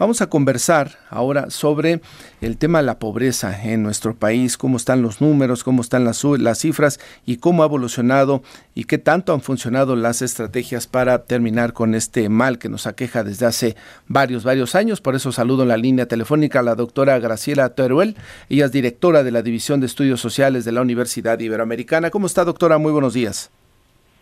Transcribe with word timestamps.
Vamos 0.00 0.22
a 0.22 0.30
conversar 0.30 0.96
ahora 1.10 1.50
sobre 1.50 2.00
el 2.40 2.56
tema 2.56 2.78
de 2.78 2.86
la 2.86 2.98
pobreza 2.98 3.62
en 3.64 3.82
nuestro 3.82 4.16
país, 4.16 4.56
cómo 4.56 4.78
están 4.78 5.02
los 5.02 5.20
números, 5.20 5.62
cómo 5.62 5.82
están 5.82 6.06
las, 6.06 6.24
las 6.24 6.58
cifras 6.58 6.98
y 7.26 7.36
cómo 7.36 7.62
ha 7.62 7.66
evolucionado 7.66 8.42
y 8.74 8.84
qué 8.84 8.96
tanto 8.96 9.34
han 9.34 9.42
funcionado 9.42 9.96
las 9.96 10.22
estrategias 10.22 10.86
para 10.86 11.24
terminar 11.24 11.74
con 11.74 11.94
este 11.94 12.30
mal 12.30 12.58
que 12.58 12.70
nos 12.70 12.86
aqueja 12.86 13.24
desde 13.24 13.44
hace 13.44 13.76
varios, 14.08 14.42
varios 14.42 14.74
años. 14.74 15.02
Por 15.02 15.16
eso 15.16 15.32
saludo 15.32 15.64
en 15.64 15.68
la 15.68 15.76
línea 15.76 16.06
telefónica 16.06 16.60
a 16.60 16.62
la 16.62 16.76
doctora 16.76 17.18
Graciela 17.18 17.74
Teruel. 17.74 18.16
Ella 18.48 18.64
es 18.64 18.72
directora 18.72 19.22
de 19.22 19.32
la 19.32 19.42
División 19.42 19.80
de 19.80 19.86
Estudios 19.86 20.18
Sociales 20.18 20.64
de 20.64 20.72
la 20.72 20.80
Universidad 20.80 21.38
Iberoamericana. 21.38 22.08
¿Cómo 22.08 22.26
está, 22.26 22.46
doctora? 22.46 22.78
Muy 22.78 22.92
buenos 22.92 23.12
días. 23.12 23.50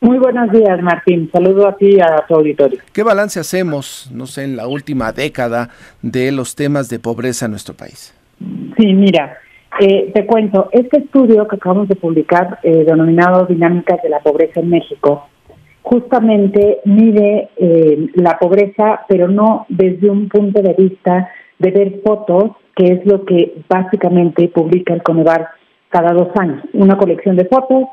Muy 0.01 0.19
buenos 0.19 0.53
días, 0.53 0.81
Martín. 0.81 1.29
Saludo 1.33 1.67
a 1.67 1.77
ti 1.77 1.97
y 1.97 2.01
a 2.01 2.25
tu 2.29 2.37
auditorio. 2.37 2.79
¿Qué 2.93 3.03
balance 3.03 3.41
hacemos, 3.41 4.11
no 4.15 4.27
sé, 4.27 4.45
en 4.45 4.57
la 4.57 4.69
última 4.69 5.13
década 5.13 5.71
de 6.03 6.31
los 6.31 6.55
temas 6.55 6.89
de 6.89 7.01
pobreza 7.01 7.47
en 7.47 7.51
nuestro 7.51 7.75
país? 7.75 8.15
Sí, 8.77 8.93
mira, 8.95 9.39
eh, 9.81 10.13
te 10.15 10.25
cuento, 10.25 10.69
este 10.71 10.99
estudio 10.99 11.49
que 11.49 11.57
acabamos 11.57 11.89
de 11.89 11.97
publicar, 11.97 12.61
eh, 12.63 12.85
denominado 12.85 13.47
Dinámicas 13.47 14.01
de 14.03 14.09
la 14.09 14.21
Pobreza 14.21 14.61
en 14.61 14.71
México, 14.71 15.29
justamente 15.83 16.79
mide 16.85 17.51
eh, 17.57 18.09
la 18.15 18.39
pobreza, 18.39 19.01
pero 19.09 19.27
no 19.27 19.67
desde 19.69 20.11
un 20.11 20.29
punto 20.29 20.63
de 20.63 20.75
vista 20.75 21.29
de 21.59 21.71
ver 21.73 22.01
fotos, 22.05 22.53
que 22.77 22.93
es 22.93 23.07
lo 23.07 23.25
que 23.25 23.63
básicamente 23.69 24.49
publica 24.49 24.95
el 24.95 25.03
Conevar 25.03 25.49
cada 25.89 26.13
dos 26.13 26.29
años. 26.39 26.63
Una 26.73 26.97
colección 26.97 27.37
de 27.37 27.47
fotos 27.47 27.89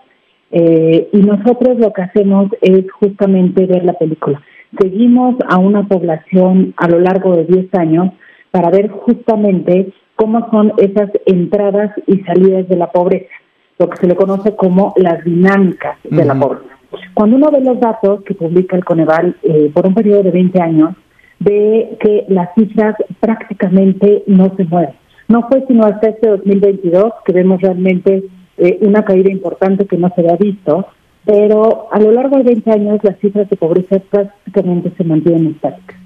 eh, 0.52 1.10
y 1.12 1.18
nosotros 1.18 1.78
lo 1.80 1.92
que 1.92 2.04
hacemos 2.04 2.50
es 2.62 2.90
justamente 2.92 3.66
ver 3.66 3.84
la 3.84 3.94
película. 3.94 4.42
Seguimos 4.80 5.36
a 5.48 5.58
una 5.58 5.88
población 5.88 6.74
a 6.78 6.88
lo 6.88 7.00
largo 7.00 7.36
de 7.36 7.46
10 7.46 7.74
años 7.76 8.12
para 8.52 8.70
ver 8.70 8.90
justamente 8.90 9.92
cómo 10.16 10.50
son 10.50 10.74
esas 10.78 11.10
entradas 11.26 11.92
y 12.08 12.20
salidas 12.20 12.68
de 12.70 12.78
la 12.78 12.92
pobreza, 12.92 13.34
lo 13.80 13.90
que 13.90 13.98
se 13.98 14.08
le 14.08 14.16
conoce 14.16 14.56
como 14.56 14.94
las 14.98 15.24
dinámicas 15.24 15.98
de 16.04 16.26
la 16.26 16.36
pobreza. 16.36 16.76
Cuando 17.14 17.36
uno 17.36 17.52
ve 17.52 17.62
los 17.62 17.80
datos 17.80 18.24
que 18.24 18.34
publica 18.34 18.76
el 18.76 18.86
Coneval 18.86 19.36
eh, 19.44 19.72
por 19.74 19.86
un 19.86 19.94
periodo 19.94 20.24
de 20.24 20.32
20 20.32 20.62
años, 20.62 20.96
ve 21.40 21.98
que 22.00 22.26
las 22.30 22.54
cifras 22.56 22.96
prácticamente 23.20 24.24
no 24.28 24.54
se 24.56 24.64
mueven. 24.64 24.96
No 25.28 25.48
fue 25.50 25.66
sino 25.68 25.86
hasta 25.86 26.10
este 26.10 26.30
2022 26.30 27.14
que 27.26 27.34
vemos 27.34 27.62
realmente 27.62 28.24
eh, 28.58 28.78
una 28.82 29.04
caída 29.04 29.30
importante 29.30 29.86
que 29.86 29.98
no 29.98 30.10
se 30.16 30.22
había 30.22 30.38
visto, 30.38 30.88
pero 31.26 31.88
a 31.92 32.00
lo 32.00 32.12
largo 32.12 32.38
de 32.38 32.44
20 32.44 32.72
años 32.72 33.00
las 33.04 33.18
cifras 33.20 33.50
de 33.50 33.58
pobreza 33.58 34.00
prácticamente 34.00 34.92
se 34.96 35.04
mantienen 35.04 35.48
estáticas. 35.48 35.98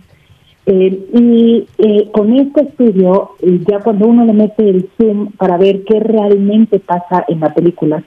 Eh, 0.65 1.07
y 1.13 1.67
eh, 1.77 2.09
con 2.11 2.33
este 2.33 2.61
estudio, 2.61 3.31
ya 3.67 3.79
cuando 3.79 4.07
uno 4.07 4.25
le 4.25 4.33
mete 4.33 4.67
el 4.67 4.89
zoom 4.97 5.31
para 5.33 5.57
ver 5.57 5.83
qué 5.83 5.99
realmente 5.99 6.79
pasa 6.79 7.25
en 7.27 7.39
la 7.39 7.53
película, 7.53 8.03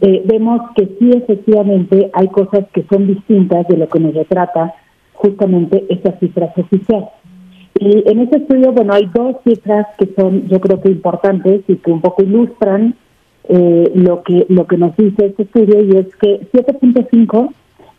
vemos 0.00 0.60
que 0.76 0.86
sí 0.98 1.12
efectivamente 1.14 2.10
hay 2.12 2.28
cosas 2.28 2.66
que 2.74 2.84
son 2.90 3.06
distintas 3.06 3.66
de 3.68 3.78
lo 3.78 3.88
que 3.88 4.00
nos 4.00 4.12
retrata 4.12 4.74
justamente 5.14 5.86
esas 5.88 6.18
cifras 6.20 6.50
oficiales. 6.58 7.08
Y 7.78 8.06
en 8.06 8.20
este 8.20 8.36
estudio, 8.36 8.72
bueno, 8.72 8.92
hay 8.92 9.08
dos 9.14 9.36
cifras 9.44 9.86
que 9.98 10.06
son 10.14 10.46
yo 10.48 10.60
creo 10.60 10.80
que 10.82 10.90
importantes 10.90 11.62
y 11.68 11.76
que 11.76 11.90
un 11.90 12.02
poco 12.02 12.22
ilustran 12.22 12.94
eh, 13.48 13.92
lo 13.94 14.22
que 14.22 14.46
lo 14.48 14.66
que 14.66 14.76
nos 14.76 14.96
dice 14.96 15.26
este 15.26 15.42
estudio 15.42 15.82
y 15.82 15.98
es 15.98 16.16
que 16.16 16.40
7.5 16.52 17.52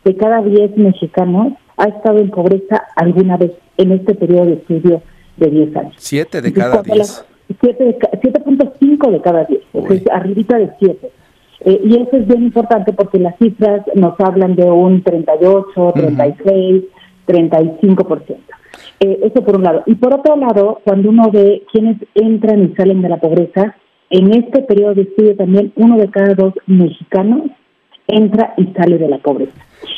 de 0.03 0.15
cada 0.15 0.41
10 0.41 0.77
mexicanos 0.77 1.53
ha 1.77 1.85
estado 1.85 2.19
en 2.19 2.29
pobreza 2.29 2.83
alguna 2.95 3.38
vez 3.38 3.51
en 3.77 3.91
este 3.91 4.16
periodo 4.16 4.45
de 4.45 4.53
estudio 4.53 5.01
de 5.38 5.49
10 5.49 5.75
años. 5.75 5.93
7 5.97 6.41
de 6.41 6.53
cada 6.53 6.81
10. 6.81 7.25
7.5 7.61 9.11
de 9.11 9.21
cada 9.21 9.45
10, 9.45 9.61
es 9.91 10.03
arribita 10.11 10.57
de 10.57 10.71
7. 10.79 11.11
Eh, 11.61 11.81
y 11.83 11.95
eso 11.95 12.17
es 12.17 12.27
bien 12.27 12.43
importante 12.43 12.94
porque 12.94 13.19
las 13.19 13.38
cifras 13.38 13.81
nos 13.94 14.19
hablan 14.19 14.55
de 14.55 14.63
un 14.63 15.03
38, 15.03 15.94
36, 15.95 16.84
35%. 17.28 18.38
Eh, 19.00 19.19
eso 19.23 19.44
por 19.44 19.57
un 19.57 19.63
lado. 19.63 19.84
Y 19.85 19.95
por 19.95 20.13
otro 20.13 20.35
lado, 20.35 20.81
cuando 20.84 21.09
uno 21.09 21.29
ve 21.31 21.63
quiénes 21.72 21.97
entran 22.13 22.63
y 22.63 22.75
salen 22.75 23.01
de 23.01 23.09
la 23.09 23.17
pobreza, 23.17 23.75
en 24.09 24.33
este 24.33 24.61
periodo 24.61 24.95
de 24.95 25.01
estudio 25.03 25.35
también 25.35 25.73
uno 25.75 25.97
de 25.97 26.09
cada 26.09 26.33
dos 26.35 26.53
mexicanos 26.67 27.51
entra 28.07 28.53
y 28.57 28.66
sale 28.67 28.97
de 28.97 29.09
la 29.09 29.17
pobreza. 29.17 29.53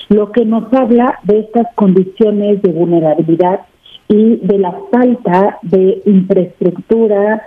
Lo 0.09 0.31
que 0.31 0.45
nos 0.45 0.71
habla 0.73 1.19
de 1.23 1.39
estas 1.39 1.67
condiciones 1.75 2.61
de 2.61 2.71
vulnerabilidad 2.71 3.61
y 4.07 4.37
de 4.37 4.57
la 4.57 4.73
falta 4.91 5.59
de 5.61 6.01
infraestructura 6.05 7.41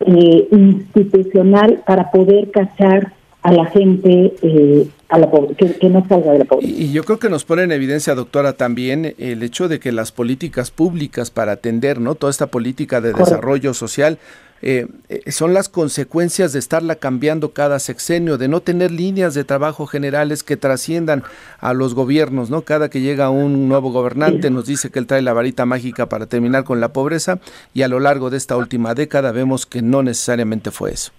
eh, 0.00 0.48
institucional 0.50 1.82
para 1.86 2.10
poder 2.10 2.50
cachar 2.50 3.12
a 3.42 3.52
la 3.52 3.66
gente 3.66 4.34
eh, 4.42 4.88
a 5.08 5.18
la 5.18 5.30
que, 5.58 5.88
no 5.90 6.06
salga 6.08 6.32
de 6.32 6.38
la 6.38 6.44
pobreza. 6.46 6.72
Y, 6.72 6.92
yo 6.92 7.04
creo 7.04 7.18
que 7.18 7.28
nos 7.28 7.44
pone 7.44 7.62
en 7.62 7.72
evidencia, 7.72 8.14
doctora, 8.14 8.54
también 8.54 9.14
el 9.18 9.42
hecho 9.42 9.68
de 9.68 9.80
que 9.80 9.92
las 9.92 10.12
políticas 10.12 10.70
públicas 10.70 11.30
para 11.30 11.52
atender 11.52 12.00
no 12.00 12.14
toda 12.14 12.30
esta 12.30 12.46
política 12.46 13.00
de 13.00 13.12
desarrollo 13.12 13.74
social 13.74 14.18
eh, 14.66 14.86
eh, 15.10 15.30
son 15.30 15.52
las 15.52 15.68
consecuencias 15.68 16.54
de 16.54 16.58
estarla 16.58 16.94
cambiando 16.94 17.52
cada 17.52 17.78
sexenio, 17.78 18.38
de 18.38 18.48
no 18.48 18.60
tener 18.60 18.90
líneas 18.90 19.34
de 19.34 19.44
trabajo 19.44 19.84
generales 19.84 20.42
que 20.42 20.56
trasciendan 20.56 21.22
a 21.60 21.74
los 21.74 21.94
gobiernos, 21.94 22.48
¿no? 22.48 22.62
Cada 22.62 22.88
que 22.88 23.02
llega 23.02 23.28
un 23.28 23.68
nuevo 23.68 23.92
gobernante 23.92 24.50
nos 24.50 24.64
dice 24.64 24.90
que 24.90 24.98
él 24.98 25.06
trae 25.06 25.20
la 25.20 25.34
varita 25.34 25.66
mágica 25.66 26.08
para 26.08 26.24
terminar 26.24 26.64
con 26.64 26.80
la 26.80 26.94
pobreza 26.94 27.40
y 27.74 27.82
a 27.82 27.88
lo 27.88 28.00
largo 28.00 28.30
de 28.30 28.38
esta 28.38 28.56
última 28.56 28.94
década 28.94 29.32
vemos 29.32 29.66
que 29.66 29.82
no 29.82 30.02
necesariamente 30.02 30.70
fue 30.70 30.92
eso. 30.92 31.12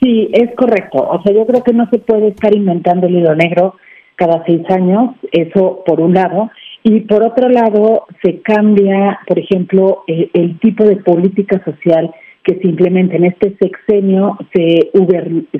Sí, 0.00 0.30
es 0.32 0.54
correcto. 0.54 0.98
O 0.98 1.20
sea, 1.24 1.32
yo 1.32 1.44
creo 1.46 1.64
que 1.64 1.72
no 1.72 1.90
se 1.90 1.98
puede 1.98 2.28
estar 2.28 2.54
inventando 2.54 3.08
el 3.08 3.16
hilo 3.16 3.34
negro 3.34 3.74
cada 4.14 4.44
seis 4.44 4.62
años, 4.70 5.16
eso 5.32 5.82
por 5.84 6.00
un 6.00 6.14
lado, 6.14 6.52
y 6.84 7.00
por 7.00 7.24
otro 7.24 7.48
lado 7.48 8.06
se 8.22 8.40
cambia, 8.42 9.18
por 9.26 9.40
ejemplo, 9.40 10.04
eh, 10.06 10.30
el 10.34 10.56
tipo 10.60 10.84
de 10.84 10.96
política 10.96 11.60
social 11.64 12.14
que 12.44 12.58
simplemente 12.60 13.16
en 13.16 13.24
este 13.24 13.56
sexenio 13.60 14.38
se, 14.52 14.90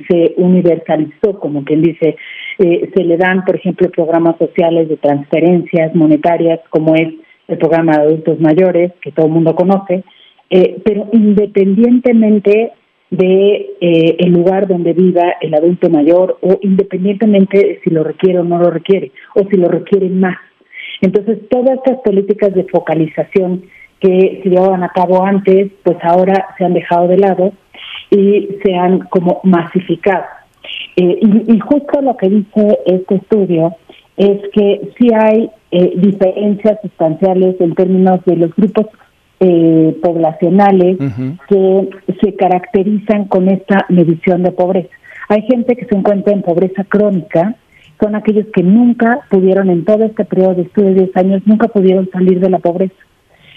se 0.09 0.35
universalizó, 0.37 1.39
como 1.39 1.65
quien 1.65 1.83
dice, 1.83 2.17
eh, 2.59 2.91
se 2.95 3.05
le 3.05 3.17
dan, 3.17 3.45
por 3.45 3.57
ejemplo, 3.57 3.91
programas 3.91 4.37
sociales 4.39 4.89
de 4.89 4.97
transferencias 4.97 5.95
monetarias, 5.95 6.61
como 6.71 6.95
es 6.95 7.09
el 7.49 7.59
programa 7.59 7.93
de 7.93 8.03
adultos 8.03 8.41
mayores, 8.41 8.93
que 9.03 9.13
todo 9.13 9.27
el 9.27 9.33
mundo 9.33 9.55
conoce, 9.55 10.05
eh, 10.51 10.81
pero 10.85 11.09
independientemente 11.13 12.73
de 13.11 13.71
eh, 13.81 14.17
el 14.19 14.33
lugar 14.33 14.69
donde 14.69 14.93
viva 14.93 15.35
el 15.41 15.55
adulto 15.55 15.91
mayor 15.91 16.39
o 16.43 16.59
independientemente 16.63 17.59
de 17.59 17.81
si 17.83 17.91
lo 17.91 18.05
requiere 18.05 18.39
o 18.39 18.45
no 18.45 18.59
lo 18.59 18.71
requiere 18.71 19.11
o 19.35 19.43
si 19.51 19.57
lo 19.57 19.69
requiere 19.69 20.09
más. 20.09 20.39
Entonces, 21.01 21.39
todas 21.49 21.79
estas 21.79 21.99
políticas 22.03 22.55
de 22.55 22.65
focalización 22.65 23.65
que 24.01 24.41
se 24.43 24.49
llevaban 24.49 24.83
a 24.83 24.89
cabo 24.89 25.25
antes, 25.25 25.71
pues 25.83 25.97
ahora 26.03 26.47
se 26.57 26.65
han 26.65 26.75
dejado 26.75 27.09
de 27.09 27.19
lado 27.19 27.53
y 28.11 28.49
se 28.65 28.75
han 28.75 29.01
como 29.11 29.41
masificado. 29.45 30.25
Eh, 30.97 31.19
y, 31.49 31.59
justo 31.61 32.01
lo 32.01 32.17
que 32.17 32.29
dice 32.29 32.79
este 32.87 33.17
estudio 33.17 33.77
es 34.17 34.41
que 34.53 34.93
sí 34.99 35.09
hay 35.15 35.51
eh, 35.71 35.93
diferencias 35.97 36.79
sustanciales 36.83 37.61
en 37.61 37.75
términos 37.75 38.25
de 38.25 38.37
los 38.37 38.55
grupos 38.55 38.87
eh, 39.39 39.97
poblacionales 40.03 40.99
que 41.49 41.89
se 42.21 42.35
caracterizan 42.35 43.27
con 43.27 43.49
esta 43.49 43.87
medición 43.89 44.43
de 44.43 44.53
pobreza. 44.53 44.91
Hay 45.29 45.43
gente 45.43 45.77
que 45.77 45.87
se 45.87 45.95
encuentra 45.95 46.33
en 46.33 46.43
pobreza 46.43 46.85
crónica, 46.85 47.55
son 48.01 48.17
aquellos 48.17 48.47
que 48.53 48.63
nunca 48.63 49.21
pudieron, 49.31 49.71
en 49.71 49.85
todo 49.85 50.05
este 50.05 50.25
periodo 50.25 50.55
de 50.55 50.63
estudio 50.63 50.89
de 50.89 51.05
10 51.05 51.17
años, 51.17 51.43
nunca 51.47 51.69
pudieron 51.69 52.11
salir 52.11 52.41
de 52.41 52.51
la 52.51 52.59
pobreza. 52.59 52.95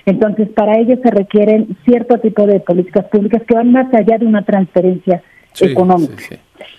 Entonces, 0.06 0.50
para 0.50 0.78
ello 0.78 0.98
se 1.02 1.10
requieren 1.10 1.78
cierto 1.86 2.18
tipo 2.18 2.46
de 2.46 2.60
políticas 2.60 3.06
públicas 3.06 3.42
que 3.48 3.56
van 3.56 3.72
más 3.72 3.94
allá 3.94 4.18
de 4.18 4.26
una 4.26 4.44
transferencia 4.44 5.22
económica. 5.62 6.16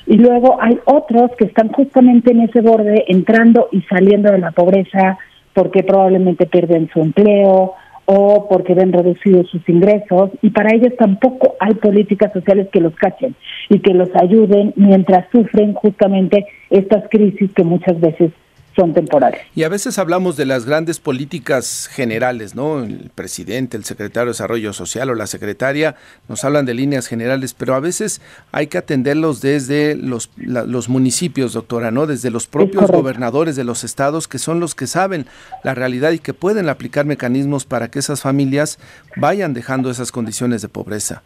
Y 0.06 0.16
luego 0.16 0.58
hay 0.60 0.78
otros 0.84 1.30
que 1.38 1.44
están 1.44 1.68
justamente 1.68 2.32
en 2.32 2.40
ese 2.40 2.60
borde, 2.60 3.04
entrando 3.08 3.68
y 3.72 3.82
saliendo 3.82 4.30
de 4.30 4.38
la 4.38 4.50
pobreza 4.50 5.18
porque 5.54 5.82
probablemente 5.82 6.46
pierden 6.46 6.90
su 6.92 7.00
empleo 7.00 7.74
o 8.06 8.48
porque 8.48 8.74
ven 8.74 8.92
reducidos 8.92 9.48
sus 9.48 9.66
ingresos 9.68 10.30
y 10.42 10.50
para 10.50 10.74
ellos 10.74 10.92
tampoco 10.98 11.54
hay 11.58 11.74
políticas 11.74 12.32
sociales 12.32 12.68
que 12.70 12.80
los 12.80 12.94
cachen 12.96 13.34
y 13.70 13.78
que 13.78 13.94
los 13.94 14.10
ayuden 14.14 14.74
mientras 14.76 15.26
sufren 15.32 15.72
justamente 15.72 16.44
estas 16.68 17.04
crisis 17.08 17.50
que 17.52 17.64
muchas 17.64 17.98
veces 18.00 18.32
son 18.76 18.92
temporales. 18.92 19.40
Y 19.54 19.62
a 19.62 19.68
veces 19.68 19.98
hablamos 19.98 20.36
de 20.36 20.46
las 20.46 20.64
grandes 20.64 21.00
políticas 21.00 21.88
generales, 21.92 22.54
¿no? 22.54 22.82
El 22.82 23.10
presidente, 23.14 23.76
el 23.76 23.84
secretario 23.84 24.26
de 24.26 24.30
Desarrollo 24.30 24.72
Social 24.72 25.10
o 25.10 25.14
la 25.14 25.26
secretaria 25.26 25.96
nos 26.28 26.44
hablan 26.44 26.66
de 26.66 26.74
líneas 26.74 27.06
generales, 27.06 27.54
pero 27.54 27.74
a 27.74 27.80
veces 27.80 28.20
hay 28.52 28.66
que 28.66 28.78
atenderlos 28.78 29.40
desde 29.40 29.94
los, 29.94 30.30
los 30.36 30.88
municipios, 30.88 31.52
doctora, 31.52 31.90
¿no? 31.90 32.06
Desde 32.06 32.30
los 32.30 32.46
propios 32.46 32.90
gobernadores 32.90 33.56
de 33.56 33.64
los 33.64 33.84
estados 33.84 34.28
que 34.28 34.38
son 34.38 34.60
los 34.60 34.74
que 34.74 34.86
saben 34.86 35.26
la 35.62 35.74
realidad 35.74 36.12
y 36.12 36.18
que 36.18 36.34
pueden 36.34 36.68
aplicar 36.68 37.04
mecanismos 37.04 37.64
para 37.64 37.88
que 37.88 37.98
esas 37.98 38.22
familias 38.22 38.78
vayan 39.16 39.54
dejando 39.54 39.90
esas 39.90 40.12
condiciones 40.12 40.62
de 40.62 40.68
pobreza. 40.68 41.22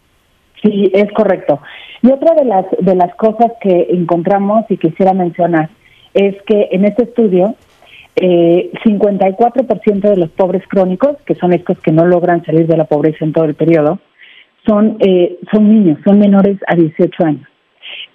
Sí, 0.63 0.91
es 0.93 1.11
correcto. 1.13 1.61
Y 2.03 2.11
otra 2.11 2.35
de 2.35 2.45
las 2.45 2.67
de 2.81 2.95
las 2.95 3.15
cosas 3.15 3.53
que 3.61 3.89
encontramos 3.91 4.65
y 4.69 4.77
quisiera 4.77 5.13
mencionar 5.13 5.71
es 6.19 6.35
que 6.43 6.69
en 6.73 6.85
este 6.85 7.05
estudio 7.05 7.55
eh, 8.17 8.73
54% 8.85 10.01
de 10.01 10.17
los 10.17 10.31
pobres 10.31 10.65
crónicos, 10.69 11.17
que 11.25 11.37
son 11.37 11.53
estos 11.53 11.79
que 11.79 11.93
no 11.93 12.05
logran 12.05 12.45
salir 12.45 12.67
de 12.67 12.77
la 12.77 12.87
pobreza 12.87 13.25
en 13.25 13.33
todo 13.33 13.45
el 13.45 13.55
periodo, 13.55 14.01
son, 14.67 14.97
eh, 14.99 15.39
son 15.53 15.69
niños, 15.69 15.99
son 16.05 16.19
menores 16.19 16.59
a 16.67 16.75
18 16.75 17.25
años. 17.25 17.49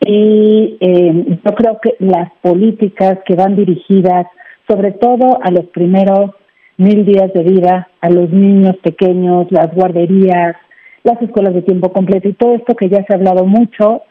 Y 0.06 0.78
eh, 0.82 1.40
yo 1.44 1.56
creo 1.56 1.80
que 1.82 1.96
las 2.00 2.30
políticas 2.42 3.20
que 3.26 3.36
van 3.36 3.56
dirigidas 3.56 4.28
sobre 4.68 4.92
todo 4.92 5.40
a 5.42 5.52
los 5.52 5.66
primeros 5.68 6.32
mil 6.78 7.06
días 7.06 7.32
de 7.34 7.44
vida, 7.44 7.88
a 8.02 8.10
los 8.10 8.30
niños 8.30 8.76
pequeños, 8.84 9.48
las 9.52 9.74
guarderías, 9.74 10.56
las 11.04 11.22
escuelas 11.22 11.54
de 11.54 11.62
tiempo 11.62 11.92
completo 11.94 12.28
y 12.28 12.34
todo 12.34 12.56
esto 12.56 12.76
que 12.76 12.90
ya 12.90 13.04
se 13.06 13.14
ha 13.14 13.18
hablado 13.18 13.46
mucho, 13.46 14.02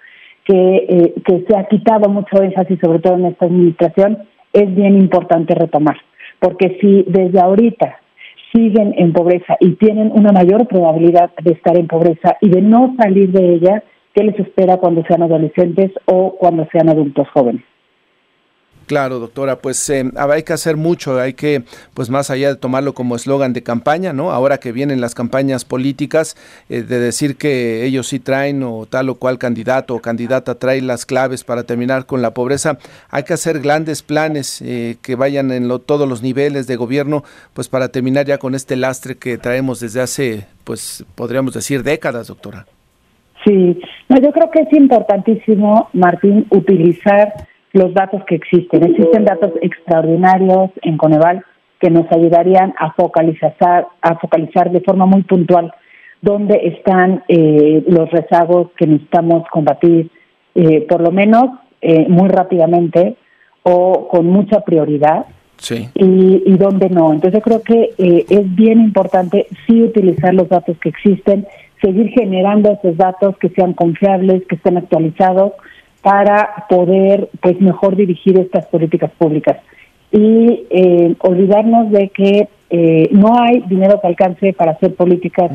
que, 0.44 0.76
eh, 0.88 1.14
que 1.24 1.44
se 1.48 1.56
ha 1.56 1.64
quitado 1.68 2.08
mucho 2.08 2.42
énfasis, 2.42 2.78
sobre 2.80 2.98
todo 2.98 3.14
en 3.14 3.26
esta 3.26 3.46
administración, 3.46 4.18
es 4.52 4.74
bien 4.74 4.98
importante 4.98 5.54
retomar. 5.54 5.96
Porque 6.38 6.78
si 6.80 7.04
desde 7.08 7.40
ahorita 7.40 7.98
siguen 8.52 8.94
en 8.96 9.12
pobreza 9.12 9.56
y 9.60 9.72
tienen 9.76 10.12
una 10.12 10.32
mayor 10.32 10.66
probabilidad 10.66 11.30
de 11.42 11.52
estar 11.52 11.76
en 11.78 11.86
pobreza 11.86 12.36
y 12.40 12.50
de 12.50 12.60
no 12.60 12.94
salir 12.98 13.30
de 13.32 13.54
ella, 13.54 13.82
¿qué 14.14 14.24
les 14.24 14.38
espera 14.38 14.76
cuando 14.76 15.02
sean 15.04 15.22
adolescentes 15.22 15.90
o 16.06 16.36
cuando 16.36 16.66
sean 16.70 16.88
adultos 16.88 17.28
jóvenes? 17.28 17.62
Claro, 18.87 19.19
doctora, 19.19 19.56
pues 19.56 19.88
eh, 19.90 20.11
hay 20.17 20.43
que 20.43 20.52
hacer 20.52 20.76
mucho, 20.76 21.19
hay 21.19 21.34
que, 21.34 21.62
pues 21.94 22.11
más 22.11 22.31
allá 22.31 22.49
de 22.49 22.56
tomarlo 22.56 22.94
como 22.94 23.17
eslogan 23.17 23.52
de 23.52 23.62
campaña, 23.62 24.12
¿no? 24.12 24.32
Ahora 24.32 24.58
que 24.58 24.73
vienen 24.73 25.00
las 25.00 25.14
campañas 25.14 25.64
políticas, 25.64 26.37
eh, 26.69 26.82
de 26.82 26.99
decir 26.99 27.37
que 27.37 27.84
ellos 27.84 28.08
sí 28.08 28.19
traen 28.19 28.62
o 28.62 28.87
tal 28.87 29.08
o 29.08 29.14
cual 29.14 29.38
candidato 29.38 29.94
o 29.94 30.00
candidata 30.00 30.56
trae 30.56 30.81
las 30.81 31.06
claves 31.06 31.44
para 31.44 31.62
terminar 31.62 32.06
con 32.06 32.23
la 32.23 32.32
pobreza, 32.34 32.79
hay 33.11 33.23
que 33.23 33.34
hacer 33.34 33.61
grandes 33.61 34.02
planes 34.02 34.61
eh, 34.62 34.96
que 35.00 35.14
vayan 35.14 35.52
en 35.52 35.69
todos 35.87 36.08
los 36.08 36.23
niveles 36.23 36.67
de 36.67 36.76
gobierno, 36.76 37.25
pues 37.55 37.69
para 37.69 37.88
terminar 37.88 38.26
ya 38.26 38.38
con 38.38 38.55
este 38.55 38.76
lastre 38.76 39.17
que 39.17 39.38
traemos 39.38 39.81
desde 39.81 40.00
hace, 40.00 40.46
pues 40.64 41.05
podríamos 41.14 41.55
decir 41.55 41.82
décadas, 41.82 42.26
doctora. 42.26 42.67
Sí, 43.44 43.81
no, 44.08 44.20
yo 44.20 44.31
creo 44.31 44.50
que 44.50 44.61
es 44.61 44.73
importantísimo, 44.73 45.88
Martín, 45.93 46.46
utilizar 46.50 47.32
los 47.72 47.94
datos 47.94 48.22
que 48.26 48.34
existen. 48.34 48.84
Existen 48.84 49.24
datos 49.24 49.52
extraordinarios 49.60 50.70
en 50.82 50.96
Coneval 50.96 51.44
que 51.80 51.90
nos 51.90 52.10
ayudarían 52.12 52.74
a 52.78 52.92
focalizar, 52.92 53.88
a 54.00 54.19
focalizar 54.19 54.70
de 54.70 54.80
forma 54.80 55.06
muy 55.06 55.22
puntual 55.22 55.72
dónde 56.20 56.60
están 56.62 57.24
eh, 57.26 57.82
los 57.88 58.08
rezagos 58.10 58.70
que 58.76 58.86
necesitamos 58.86 59.48
combatir, 59.50 60.08
eh, 60.54 60.86
por 60.88 61.00
lo 61.00 61.10
menos 61.10 61.46
eh, 61.80 62.06
muy 62.08 62.28
rápidamente 62.28 63.16
o 63.64 64.06
con 64.08 64.26
mucha 64.26 64.60
prioridad. 64.60 65.26
Sí. 65.56 65.88
Y, 65.94 66.42
y 66.44 66.56
dónde 66.56 66.88
no. 66.88 67.12
Entonces 67.12 67.34
yo 67.38 67.40
creo 67.40 67.62
que 67.62 67.90
es 67.96 68.54
bien 68.56 68.80
importante 68.80 69.46
sí 69.64 69.80
utilizar 69.80 70.34
los 70.34 70.48
datos 70.48 70.76
que 70.78 70.88
existen, 70.88 71.46
seguir 71.80 72.08
generando 72.08 72.72
esos 72.72 72.96
datos 72.96 73.36
que 73.38 73.48
sean 73.50 73.72
confiables, 73.72 74.44
que 74.48 74.56
estén 74.56 74.76
actualizados, 74.76 75.52
para 76.02 76.66
poder 76.69 77.31
pues 77.40 77.60
mejor 77.60 77.96
dirigir 77.96 78.38
estas 78.38 78.66
políticas 78.66 79.10
públicas 79.12 79.58
y 80.10 80.66
eh, 80.69 81.14
olvidarnos 81.20 81.90
de 81.90 82.08
que 82.10 82.49
eh, 82.70 83.08
no 83.12 83.40
hay 83.40 83.60
dinero 83.66 84.00
que 84.00 84.06
alcance 84.06 84.52
para 84.52 84.72
hacer 84.72 84.94
políticas 84.94 85.50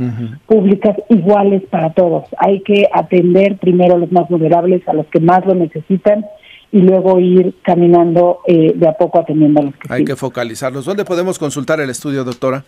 públicas 0.45 0.95
iguales 1.09 1.63
para 1.69 1.91
todos. 1.91 2.25
Hay 2.38 2.61
que 2.61 2.88
atender 2.91 3.57
primero 3.57 3.95
a 3.95 3.97
los 3.97 4.11
más 4.11 4.27
vulnerables, 4.29 4.88
a 4.88 4.94
los 4.94 5.05
que 5.07 5.19
más 5.19 5.45
lo 5.45 5.53
necesitan 5.55 6.25
y 6.71 6.79
luego 6.79 7.19
ir 7.19 7.55
caminando 7.63 8.39
eh, 8.45 8.73
de 8.75 8.88
a 8.88 8.94
poco 8.94 9.19
atendiendo 9.19 9.61
a 9.61 9.63
los 9.63 9.75
que 9.75 9.94
Hay 9.94 10.05
que 10.05 10.15
focalizarlos. 10.15 10.85
¿Dónde 10.85 11.05
podemos 11.05 11.39
consultar 11.39 11.79
el 11.79 11.89
estudio, 11.89 12.23
doctora? 12.23 12.63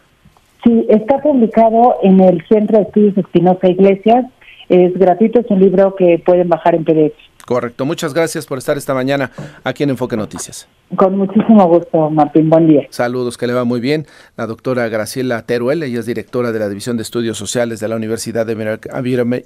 Sí, 0.64 0.86
está 0.90 1.22
publicado 1.22 1.98
en 2.04 2.20
el 2.20 2.44
Centro 2.48 2.78
de 2.78 2.84
Estudios 2.84 3.18
Espinosa 3.18 3.68
Iglesias. 3.68 4.26
Es 4.68 4.94
gratuito, 4.94 5.40
es 5.40 5.50
un 5.50 5.60
libro 5.60 5.96
que 5.96 6.22
pueden 6.24 6.50
bajar 6.50 6.76
en 6.76 6.84
PDF. 6.84 7.29
Correcto. 7.50 7.84
Muchas 7.84 8.13
gracias 8.13 8.46
por 8.46 8.60
estar 8.60 8.78
esta 8.78 8.94
mañana 8.94 9.31
aquí 9.63 9.81
en 9.81 9.90
Enfoque 9.90 10.16
Noticias. 10.16 10.68
Con 10.96 11.18
muchísimo 11.18 11.68
gusto, 11.68 12.07
Martín. 12.12 12.48
Buen 12.48 12.68
día. 12.68 12.86
Saludos, 12.92 13.40
que 13.40 13.48
le 13.48 13.54
va 13.54 13.63
muy 13.63 13.80
bien. 13.80 14.06
La 14.38 14.46
doctora 14.46 14.88
Graciela 14.88 15.42
Teruel, 15.42 15.81
ella 15.81 16.00
es 16.00 16.06
directora 16.06 16.51
de 16.51 16.60
la 16.60 16.69
División 16.69 16.96
de 16.98 17.01
Estudios 17.01 17.40
Sociales 17.40 17.80
de 17.80 17.88
la 17.88 17.96
Universidad 17.96 18.48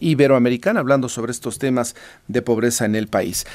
Iberoamericana, 0.02 0.82
hablando 0.82 1.08
sobre 1.08 1.32
estos 1.32 1.60
temas 1.60 1.96
de 2.28 2.42
pobreza 2.42 2.84
en 2.84 2.96
el 2.96 3.08
país. 3.08 3.46